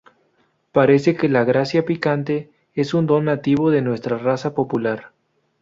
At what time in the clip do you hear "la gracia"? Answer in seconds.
1.29-1.85